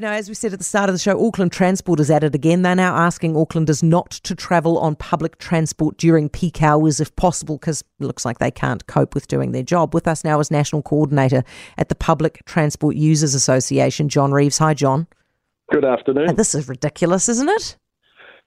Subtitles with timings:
[0.00, 2.34] Now, as we said at the start of the show, Auckland Transport is at it
[2.34, 2.62] again.
[2.62, 7.58] They're now asking Aucklanders not to travel on public transport during peak hours if possible,
[7.58, 9.92] because it looks like they can't cope with doing their job.
[9.92, 11.44] With us now is National Coordinator
[11.76, 14.56] at the Public Transport Users Association, John Reeves.
[14.56, 15.06] Hi, John.
[15.70, 16.30] Good afternoon.
[16.30, 17.76] And this is ridiculous, isn't it?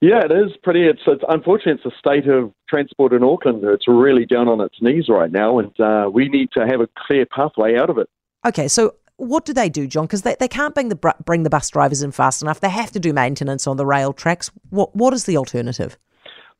[0.00, 0.86] Yeah, it is pretty.
[0.86, 1.74] It's, it's unfortunate.
[1.74, 3.62] It's the state of transport in Auckland.
[3.62, 6.88] It's really down on its knees right now, and uh, we need to have a
[7.06, 8.08] clear pathway out of it.
[8.44, 10.04] Okay, so what do they do, John?
[10.06, 12.60] Because they, they can't bring the bring the bus drivers in fast enough.
[12.60, 14.50] They have to do maintenance on the rail tracks.
[14.70, 15.96] What what is the alternative?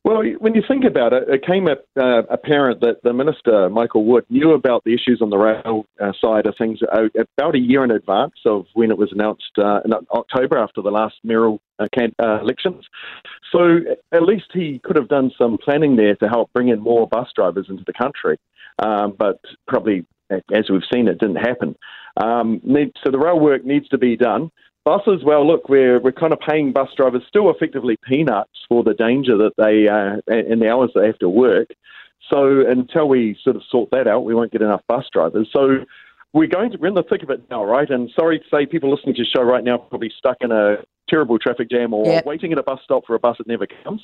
[0.04, 4.24] Well, when you think about it, it came uh, apparent that the minister Michael Wood
[4.30, 7.02] knew about the issues on the rail uh, side of things uh,
[7.38, 11.14] about a year in advance of when it was announced in October after the last
[11.22, 11.60] mayoral
[12.18, 12.84] elections.
[13.52, 13.78] So
[14.10, 17.28] at least he could have done some planning there to help bring in more bus
[17.36, 18.38] drivers into the country.
[18.80, 19.38] Um, but
[19.68, 20.04] probably,
[20.52, 21.76] as we've seen, it didn't happen.
[22.16, 22.60] Um,
[23.02, 24.50] so the rail work needs to be done.
[24.84, 28.94] Buses, well, look, we're we're kind of paying bus drivers still effectively peanuts for the
[28.94, 31.68] danger that they uh, and the hours they have to work.
[32.32, 35.48] So until we sort of sort that out, we won't get enough bus drivers.
[35.52, 35.84] So
[36.32, 37.88] we're going to we're in the thick of it now, right?
[37.88, 40.50] And sorry to say, people listening to the show right now are probably stuck in
[40.50, 40.78] a
[41.12, 42.26] terrible traffic jam or yep.
[42.26, 44.02] waiting at a bus stop for a bus that never comes.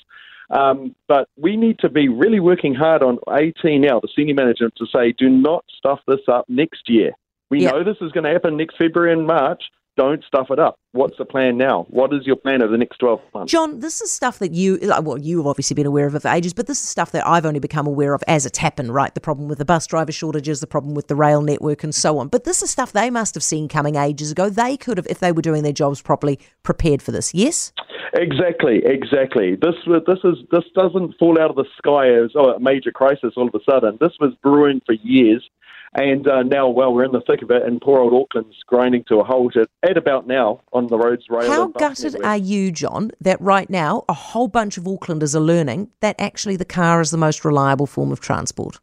[0.51, 4.75] Um, but we need to be really working hard on AT now, the senior management,
[4.77, 7.13] to say, do not stuff this up next year.
[7.51, 7.75] We yep.
[7.75, 9.63] know this is going to happen next February and March.
[9.99, 10.79] Don't stuff it up.
[10.93, 11.85] What's the plan now?
[11.91, 13.51] What is your plan over the next 12 months?
[13.51, 16.55] John, this is stuff that you, well, you've obviously been aware of it for ages,
[16.55, 19.13] but this is stuff that I've only become aware of as it's happened, right?
[19.13, 22.19] The problem with the bus driver shortages, the problem with the rail network, and so
[22.19, 22.29] on.
[22.29, 24.49] But this is stuff they must have seen coming ages ago.
[24.49, 27.73] They could have, if they were doing their jobs properly, prepared for this, yes?
[28.15, 29.57] Exactly, exactly.
[29.57, 29.75] This
[30.07, 33.49] this is this doesn't fall out of the sky as oh, a major crisis all
[33.49, 33.99] of a sudden.
[34.01, 35.45] This was brewing for years.
[35.95, 39.05] And uh, now, well, we're in the thick of it, and poor old Auckland's grinding
[39.09, 41.51] to a halt at, at about now on the roads, rail.
[41.51, 42.27] How gutted network.
[42.27, 46.57] are you, John, that right now a whole bunch of Aucklanders are learning that actually
[46.57, 48.79] the car is the most reliable form of transport?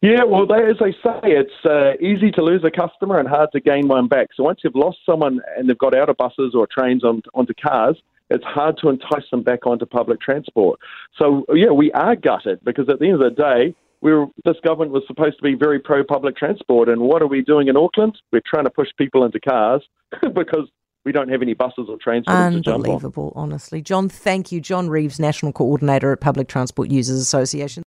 [0.00, 3.50] Yeah, well, they, as they say, it's uh, easy to lose a customer and hard
[3.52, 4.28] to gain one back.
[4.36, 7.54] So once you've lost someone and they've got out of buses or trains on, onto
[7.54, 7.96] cars,
[8.30, 10.78] it's hard to entice them back onto public transport.
[11.18, 14.56] So, yeah, we are gutted because at the end of the day, we were, this
[14.62, 17.76] government was supposed to be very pro public transport, and what are we doing in
[17.76, 18.16] Auckland?
[18.30, 19.82] We're trying to push people into cars
[20.34, 20.68] because
[21.06, 22.26] we don't have any buses or trains.
[22.28, 23.80] Unbelievable, honestly.
[23.80, 24.60] John, thank you.
[24.60, 27.82] John Reeves, National Coordinator at Public Transport Users Association.